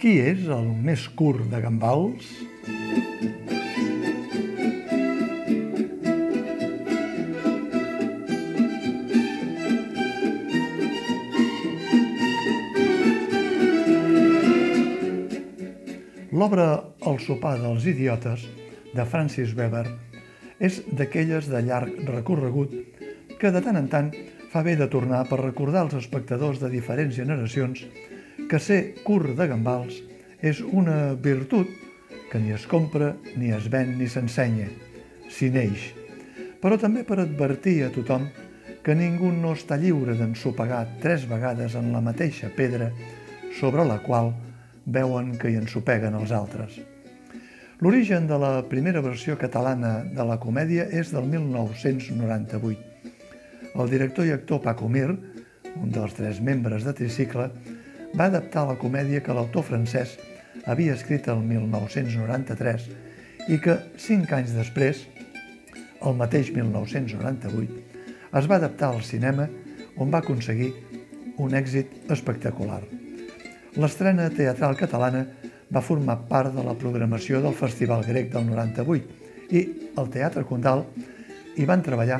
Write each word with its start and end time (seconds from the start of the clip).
Qui 0.00 0.14
és 0.16 0.46
el 0.48 0.70
més 0.80 1.02
curt 1.12 1.50
de 1.52 1.58
Gambals? 1.60 2.49
L'obra 16.40 16.70
El 17.04 17.18
sopar 17.20 17.58
dels 17.60 17.84
idiotes, 17.90 18.46
de 18.96 19.04
Francis 19.04 19.50
Weber, 19.58 19.84
és 20.56 20.78
d'aquelles 20.96 21.50
de 21.52 21.60
llarg 21.66 21.98
recorregut 22.08 22.72
que 23.42 23.50
de 23.52 23.60
tant 23.60 23.76
en 23.76 23.90
tant 23.92 24.08
fa 24.48 24.62
bé 24.64 24.72
de 24.80 24.86
tornar 24.88 25.20
per 25.28 25.42
recordar 25.42 25.82
als 25.84 25.98
espectadors 26.00 26.62
de 26.62 26.72
diferents 26.72 27.12
generacions 27.18 27.84
que 28.48 28.62
ser 28.70 28.80
curt 29.04 29.36
de 29.36 29.50
gambals 29.52 30.00
és 30.40 30.64
una 30.64 31.12
virtut 31.28 31.68
que 32.32 32.40
ni 32.40 32.56
es 32.56 32.64
compra, 32.70 33.12
ni 33.36 33.52
es 33.52 33.68
ven, 33.68 33.98
ni 34.00 34.08
s'ensenya, 34.08 34.72
s'hi 35.28 35.52
neix, 35.52 35.90
però 36.62 36.80
també 36.80 37.04
per 37.04 37.20
advertir 37.20 37.82
a 37.84 37.92
tothom 37.92 38.30
que 38.86 38.96
ningú 38.96 39.28
no 39.28 39.52
està 39.58 39.76
lliure 39.76 40.16
d'ensopegar 40.16 40.86
tres 41.04 41.28
vegades 41.28 41.76
en 41.76 41.92
la 41.92 42.00
mateixa 42.00 42.48
pedra 42.56 42.94
sobre 43.60 43.84
la 43.84 44.00
qual 44.00 44.32
veuen 44.90 45.36
que 45.38 45.50
hi 45.50 45.58
ensopeguen 45.60 46.16
els 46.18 46.32
altres. 46.34 46.80
L'origen 47.80 48.26
de 48.28 48.36
la 48.36 48.52
primera 48.68 49.00
versió 49.00 49.38
catalana 49.40 50.02
de 50.04 50.24
la 50.28 50.36
comèdia 50.42 50.84
és 50.92 51.12
del 51.14 51.28
1998. 51.30 52.76
El 53.70 53.88
director 53.88 54.26
i 54.26 54.34
actor 54.34 54.60
Paco 54.60 54.88
Mir, 54.90 55.08
un 55.78 55.94
dels 55.94 56.16
tres 56.18 56.42
membres 56.44 56.84
de 56.84 56.92
Tricicle, 56.98 57.46
va 58.18 58.26
adaptar 58.26 58.66
la 58.68 58.76
comèdia 58.76 59.22
que 59.24 59.32
l'autor 59.32 59.64
francès 59.64 60.18
havia 60.66 60.96
escrit 60.98 61.28
el 61.32 61.40
1993 61.46 62.88
i 63.48 63.56
que, 63.62 63.78
cinc 63.96 64.34
anys 64.36 64.52
després, 64.58 65.06
el 66.04 66.16
mateix 66.18 66.50
1998, 66.52 67.80
es 68.36 68.50
va 68.50 68.58
adaptar 68.60 68.92
al 68.92 69.04
cinema 69.06 69.48
on 69.96 70.12
va 70.12 70.20
aconseguir 70.20 70.72
un 71.40 71.56
èxit 71.56 72.10
espectacular. 72.12 72.82
L'estrena 73.78 74.24
teatral 74.34 74.74
catalana 74.74 75.20
va 75.70 75.82
formar 75.86 76.16
part 76.26 76.50
de 76.56 76.62
la 76.66 76.74
programació 76.74 77.38
del 77.42 77.54
Festival 77.54 78.00
Grec 78.02 78.32
del 78.32 78.48
98 78.48 79.54
i 79.54 79.60
al 80.00 80.08
Teatre 80.10 80.42
Condal 80.48 80.82
hi 81.54 81.66
van 81.68 81.84
treballar 81.86 82.18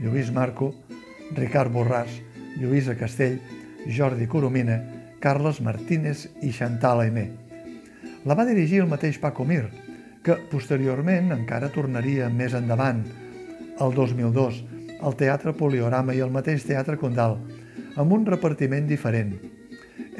Lluís 0.00 0.28
Marco, 0.36 0.74
Ricard 1.38 1.72
Borràs, 1.72 2.18
Lluïsa 2.60 2.98
Castell, 3.00 3.38
Jordi 3.88 4.26
Coromina, 4.28 4.76
Carles 5.24 5.62
Martínez 5.64 6.26
i 6.44 6.52
Chantal 6.52 7.00
Aimé. 7.06 7.30
La 8.28 8.36
va 8.36 8.44
dirigir 8.44 8.82
el 8.84 8.90
mateix 8.90 9.16
Paco 9.22 9.46
Mir, 9.48 9.70
que 10.20 10.36
posteriorment 10.50 11.32
encara 11.32 11.72
tornaria 11.72 12.28
més 12.28 12.52
endavant, 12.52 13.00
el 13.80 13.96
2002, 13.96 14.60
al 15.00 15.16
Teatre 15.16 15.56
Poliorama 15.56 16.12
i 16.12 16.20
el 16.20 16.32
mateix 16.34 16.68
Teatre 16.68 17.00
Condal, 17.00 17.38
amb 17.96 18.12
un 18.12 18.28
repartiment 18.28 18.84
diferent. 18.84 19.59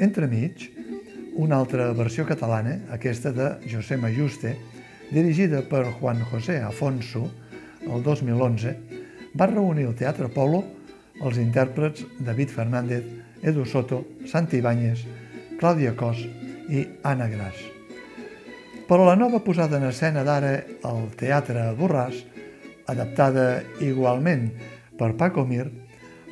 Entremig, 0.01 0.71
una 1.37 1.59
altra 1.61 1.91
versió 1.93 2.23
catalana, 2.25 2.71
aquesta 2.89 3.29
de 3.31 3.51
José 3.69 3.99
Majuste, 4.01 4.55
dirigida 5.11 5.59
per 5.61 5.83
Juan 5.99 6.23
José 6.25 6.55
Afonso, 6.57 7.27
el 7.85 8.01
2011, 8.01 8.71
va 9.37 9.47
reunir 9.51 9.85
el 9.85 9.93
Teatre 9.99 10.31
Polo 10.33 10.63
els 11.21 11.37
intèrprets 11.37 12.01
David 12.17 12.49
Fernández, 12.49 13.05
Edu 13.45 13.61
Soto, 13.69 13.99
Santi 14.25 14.57
Ibáñez, 14.57 15.03
Clàudia 15.59 15.93
Cos 15.93 16.23
i 16.73 16.81
Anna 17.05 17.27
Gras. 17.29 17.59
Però 18.89 19.05
la 19.05 19.13
nova 19.15 19.43
posada 19.45 19.77
en 19.77 19.85
escena 19.91 20.23
d'ara 20.25 20.55
al 20.81 21.11
Teatre 21.13 21.67
Borràs, 21.77 22.23
adaptada 22.89 23.61
igualment 23.85 24.49
per 24.97 25.13
Paco 25.13 25.45
Mir, 25.45 25.67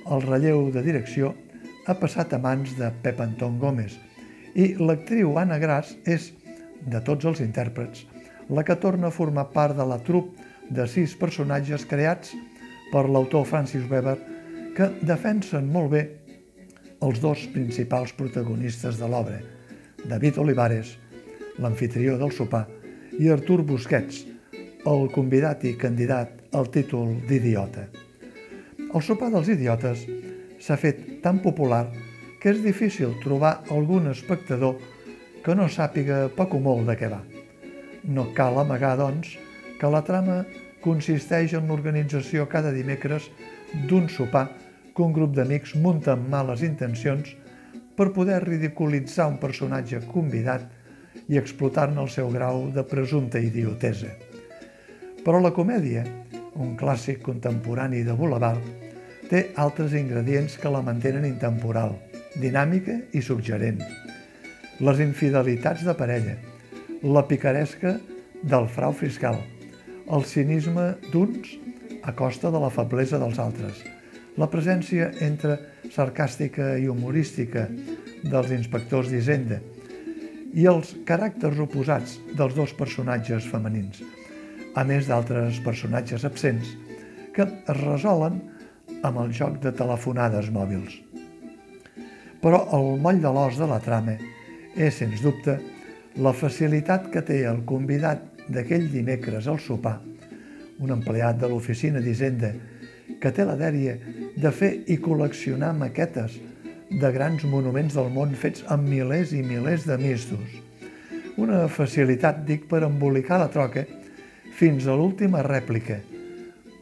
el 0.10 0.26
relleu 0.26 0.72
de 0.74 0.82
direcció 0.82 1.36
ha 1.90 1.96
passat 1.98 2.36
a 2.36 2.38
mans 2.38 2.76
de 2.78 2.88
Pep 3.02 3.18
Anton 3.24 3.58
Gómez 3.58 3.96
i 4.54 4.76
l'actriu 4.78 5.34
Anna 5.42 5.58
Gras 5.62 5.96
és, 6.06 6.30
de 6.86 7.02
tots 7.06 7.26
els 7.26 7.42
intèrprets, 7.42 8.06
la 8.54 8.64
que 8.66 8.78
torna 8.78 9.10
a 9.10 9.16
formar 9.16 9.48
part 9.56 9.78
de 9.78 9.86
la 9.90 9.98
trup 10.06 10.36
de 10.70 10.86
sis 10.88 11.16
personatges 11.18 11.88
creats 11.90 12.36
per 12.94 13.08
l'autor 13.10 13.48
Francis 13.50 13.90
Weber 13.90 14.16
que 14.78 14.92
defensen 15.02 15.70
molt 15.74 15.92
bé 15.96 16.04
els 17.02 17.22
dos 17.24 17.48
principals 17.56 18.14
protagonistes 18.14 19.00
de 19.02 19.10
l'obra, 19.10 19.40
David 20.06 20.38
Olivares, 20.44 20.94
l'anfitrió 21.58 22.20
del 22.22 22.34
sopar, 22.36 22.68
i 23.18 23.32
Artur 23.34 23.64
Busquets, 23.66 24.26
el 24.86 25.10
convidat 25.16 25.66
i 25.66 25.74
candidat 25.80 26.54
al 26.56 26.70
títol 26.72 27.18
d'idiota. 27.28 27.88
El 28.90 29.02
sopar 29.06 29.34
dels 29.34 29.50
idiotes 29.58 30.06
s'ha 30.60 30.78
fet 30.78 31.22
tan 31.24 31.40
popular 31.44 31.88
que 32.40 32.54
és 32.54 32.64
difícil 32.64 33.18
trobar 33.24 33.60
algun 33.72 34.08
espectador 34.12 34.80
que 35.44 35.56
no 35.56 35.68
sàpiga 35.72 36.28
poc 36.36 36.56
o 36.56 36.64
molt 36.64 36.88
de 36.88 36.96
què 37.00 37.10
va. 37.12 37.20
No 38.04 38.30
cal 38.36 38.60
amagar, 38.62 38.96
doncs, 39.00 39.36
que 39.80 39.92
la 39.92 40.04
trama 40.08 40.44
consisteix 40.84 41.56
en 41.58 41.68
l'organització 41.68 42.48
cada 42.52 42.72
dimecres 42.76 43.28
d'un 43.90 44.08
sopar 44.12 44.48
que 44.96 45.04
un 45.04 45.14
grup 45.16 45.36
d'amics 45.36 45.76
munta 45.76 46.16
amb 46.16 46.28
males 46.32 46.64
intencions 46.68 47.36
per 47.96 48.12
poder 48.16 48.40
ridiculitzar 48.46 49.28
un 49.28 49.40
personatge 49.40 50.02
convidat 50.12 50.68
i 51.28 51.38
explotar-ne 51.40 52.00
el 52.02 52.12
seu 52.12 52.32
grau 52.32 52.70
de 52.76 52.84
presumpta 52.88 53.40
idiotesa. 53.44 54.12
Però 55.24 55.40
la 55.44 55.52
comèdia, 55.56 56.06
un 56.56 56.76
clàssic 56.80 57.22
contemporani 57.24 58.04
de 58.08 58.16
Boulevard, 58.16 58.64
té 59.30 59.50
altres 59.62 59.94
ingredients 59.94 60.58
que 60.58 60.72
la 60.74 60.82
mantenen 60.86 61.28
intemporal, 61.28 61.94
dinàmica 62.42 62.98
i 63.14 63.22
suggerent. 63.22 63.84
Les 64.82 65.02
infidelitats 65.04 65.86
de 65.86 65.94
parella, 65.94 66.36
la 67.04 67.26
picaresca 67.28 67.98
del 68.42 68.68
frau 68.72 68.94
fiscal, 68.96 69.38
el 70.10 70.26
cinisme 70.26 70.96
d'uns 71.14 71.56
a 72.02 72.16
costa 72.18 72.50
de 72.50 72.60
la 72.64 72.72
feblesa 72.74 73.20
dels 73.22 73.40
altres, 73.40 73.84
la 74.40 74.48
presència 74.50 75.12
entre 75.26 75.58
sarcàstica 75.94 76.74
i 76.80 76.88
humorística 76.90 77.68
dels 78.24 78.54
inspectors 78.56 79.12
d'Hisenda 79.12 79.60
i 80.58 80.66
els 80.70 80.96
caràcters 81.06 81.60
oposats 81.62 82.18
dels 82.38 82.56
dos 82.58 82.74
personatges 82.74 83.46
femenins, 83.52 84.02
a 84.74 84.86
més 84.88 85.10
d'altres 85.10 85.60
personatges 85.66 86.26
absents 86.26 86.72
que 87.36 87.46
es 87.46 87.84
resolen 87.84 88.40
amb 89.04 89.22
el 89.24 89.32
joc 89.36 89.60
de 89.64 89.72
telefonades 89.76 90.50
mòbils. 90.54 91.00
Però 92.40 92.62
el 92.76 92.96
moll 93.04 93.20
de 93.24 93.32
l'os 93.36 93.60
de 93.60 93.68
la 93.68 93.80
trama 93.84 94.16
és, 94.76 94.96
sens 94.96 95.22
dubte, 95.24 95.58
la 96.20 96.34
facilitat 96.34 97.10
que 97.14 97.24
té 97.26 97.44
el 97.48 97.64
convidat 97.68 98.24
d'aquell 98.50 98.88
dimecres 98.92 99.48
al 99.48 99.60
sopar, 99.62 100.00
un 100.80 100.92
empleat 100.96 101.40
de 101.42 101.50
l'oficina 101.52 102.02
d'Hisenda 102.04 102.54
que 103.20 103.32
té 103.36 103.46
la 103.46 103.58
dèria 103.60 103.98
de 104.40 104.52
fer 104.56 104.72
i 104.88 104.98
col·leccionar 105.02 105.74
maquetes 105.76 106.40
de 106.90 107.12
grans 107.14 107.44
monuments 107.46 107.96
del 107.96 108.10
món 108.14 108.34
fets 108.34 108.64
amb 108.74 108.88
milers 108.90 109.34
i 109.36 109.44
milers 109.46 109.86
de 109.86 109.98
mistos. 110.02 110.60
Una 111.40 111.68
facilitat, 111.72 112.44
dic, 112.48 112.66
per 112.68 112.82
embolicar 112.88 113.40
la 113.40 113.52
troca 113.52 113.86
fins 114.60 114.88
a 114.88 114.96
l'última 114.98 115.44
rèplica, 115.46 116.00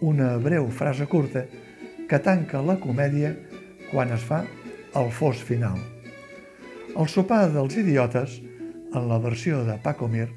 una 0.01 0.35
breu 0.41 0.69
frase 0.73 1.05
curta 1.09 1.43
que 2.07 2.19
tanca 2.23 2.63
la 2.63 2.77
comèdia 2.79 3.33
quan 3.91 4.11
es 4.15 4.23
fa 4.23 4.43
el 4.95 5.11
fos 5.11 5.41
final. 5.43 5.77
El 6.95 7.09
sopar 7.11 7.47
dels 7.51 7.75
idiotes, 7.77 8.39
en 8.95 9.07
la 9.09 9.19
versió 9.19 9.63
de 9.67 9.75
Paco 9.83 10.07
Mir, 10.07 10.29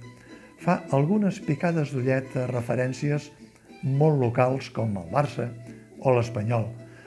fa 0.60 0.82
algunes 0.92 1.38
picades 1.40 1.94
d'ullet 1.94 2.34
a 2.36 2.48
referències 2.50 3.30
molt 3.82 4.18
locals 4.20 4.68
com 4.74 4.98
el 5.00 5.08
Barça 5.14 5.48
o 6.02 6.12
l'Espanyol, 6.16 6.66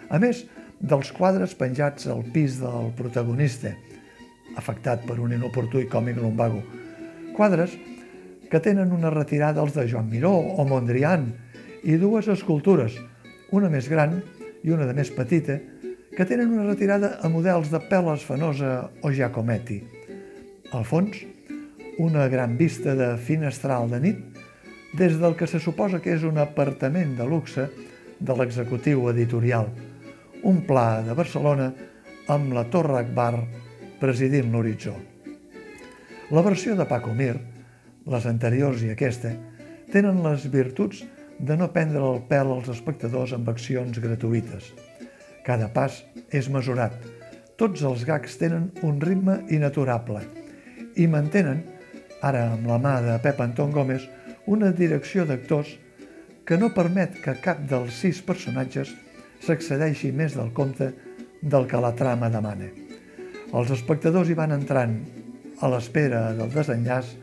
a 0.09 0.19
més 0.23 0.45
dels 0.79 1.11
quadres 1.15 1.53
penjats 1.59 2.07
al 2.09 2.23
pis 2.33 2.57
del 2.61 2.89
protagonista, 2.97 3.75
afectat 4.57 5.03
per 5.07 5.19
un 5.21 5.35
inoportú 5.35 5.81
i 5.83 5.89
còmic 5.91 6.17
lumbago. 6.21 6.63
Quadres 7.35 7.75
que 8.49 8.61
tenen 8.61 8.91
una 8.95 9.11
retirada 9.13 9.61
els 9.61 9.75
de 9.75 9.85
Joan 9.89 10.09
Miró 10.09 10.33
o 10.33 10.65
Mondrian 10.69 11.29
i 11.83 11.97
dues 11.97 12.29
escultures, 12.31 12.95
una 13.51 13.69
més 13.69 13.89
gran 13.89 14.21
i 14.63 14.71
una 14.71 14.87
de 14.87 14.95
més 14.95 15.11
petita, 15.11 15.59
que 16.13 16.25
tenen 16.29 16.53
una 16.53 16.67
retirada 16.67 17.17
a 17.21 17.29
models 17.29 17.71
de 17.73 17.81
Peles 17.89 18.23
Fanosa 18.25 18.89
o 19.01 19.11
Giacometti. 19.11 19.79
Al 20.73 20.85
fons, 20.85 21.23
una 21.99 22.27
gran 22.29 22.57
vista 22.57 22.95
de 22.95 23.13
finestral 23.17 23.89
de 23.91 23.99
nit 24.01 24.41
des 24.97 25.17
del 25.19 25.35
que 25.35 25.47
se 25.49 25.59
suposa 25.59 25.99
que 26.01 26.13
és 26.13 26.23
un 26.25 26.37
apartament 26.41 27.15
de 27.17 27.25
luxe 27.25 27.67
de 28.19 28.35
l'executiu 28.37 29.09
editorial, 29.09 29.67
un 30.43 30.61
pla 30.67 31.01
de 31.05 31.15
Barcelona 31.17 31.71
amb 32.29 32.53
la 32.53 32.65
Torre 32.71 33.01
Akbar 33.01 33.33
presidint 33.99 34.51
l'horitzó. 34.51 34.93
La 36.31 36.41
versió 36.41 36.75
de 36.75 36.85
Paco 36.85 37.13
Mir, 37.13 37.35
les 38.09 38.25
anteriors 38.29 38.81
i 38.83 38.91
aquesta, 38.93 39.33
tenen 39.91 40.21
les 40.25 40.47
virtuts 40.51 41.03
de 41.39 41.57
no 41.57 41.71
prendre 41.73 42.03
el 42.03 42.23
pèl 42.29 42.51
als 42.53 42.69
espectadors 42.73 43.33
amb 43.37 43.49
accions 43.49 43.99
gratuïtes– 44.03 44.71
cada 45.43 45.67
pas 45.67 45.99
és 46.31 46.47
mesurat. 46.49 46.95
Tots 47.59 47.83
els 47.85 48.05
gags 48.07 48.39
tenen 48.39 48.71
un 48.87 48.99
ritme 49.03 49.41
inaturable 49.53 50.23
i 50.95 51.05
mantenen, 51.07 51.61
ara 52.23 52.47
amb 52.53 52.67
la 52.69 52.79
mà 52.79 52.95
de 53.03 53.17
Pep 53.21 53.41
Anton 53.43 53.73
Gómez, 53.75 54.07
una 54.47 54.71
direcció 54.71 55.27
d'actors 55.27 55.75
que 56.47 56.57
no 56.59 56.73
permet 56.75 57.19
que 57.23 57.35
cap 57.43 57.61
dels 57.69 57.99
sis 57.99 58.21
personatges 58.23 58.91
s'accedeixi 59.43 60.11
més 60.15 60.37
del 60.39 60.51
compte 60.55 60.93
del 61.41 61.67
que 61.67 61.83
la 61.83 61.93
trama 61.95 62.31
demana. 62.31 62.69
Els 63.53 63.71
espectadors 63.75 64.31
hi 64.31 64.39
van 64.39 64.55
entrant 64.55 64.95
a 65.59 65.69
l'espera 65.69 66.29
del 66.37 66.51
desenllaç 66.55 67.13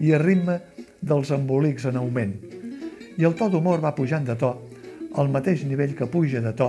i 0.00 0.14
a 0.14 0.22
ritme 0.22 0.60
dels 1.02 1.34
embolics 1.34 1.86
en 1.90 1.98
augment. 1.98 2.38
I 3.16 3.24
el 3.24 3.36
to 3.36 3.48
d'humor 3.48 3.80
va 3.80 3.94
pujant 3.96 4.26
de 4.26 4.36
to, 4.36 4.52
al 5.16 5.30
mateix 5.32 5.64
nivell 5.64 5.94
que 5.96 6.08
puja 6.12 6.42
de 6.44 6.52
to 6.56 6.68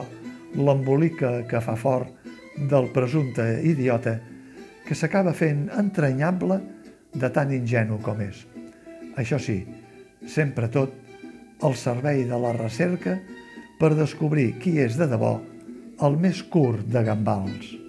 l'embolica 0.56 1.42
que 1.50 1.62
fa 1.62 1.76
fort 1.76 2.14
del 2.72 2.90
presumpte 2.94 3.46
idiota 3.68 4.16
que 4.88 4.96
s'acaba 4.96 5.34
fent 5.36 5.68
entranyable 5.76 6.62
de 7.14 7.30
tan 7.34 7.52
ingenu 7.54 8.00
com 8.04 8.22
és. 8.24 8.46
Això 9.20 9.40
sí, 9.42 9.60
sempre 10.28 10.70
tot 10.72 10.94
al 11.68 11.76
servei 11.76 12.24
de 12.30 12.40
la 12.40 12.54
recerca 12.56 13.18
per 13.80 13.96
descobrir 13.98 14.54
qui 14.62 14.78
és 14.82 14.98
de 14.98 15.10
debò 15.10 15.36
el 16.08 16.18
més 16.22 16.44
curt 16.54 16.88
de 16.94 17.04
gambals. 17.04 17.87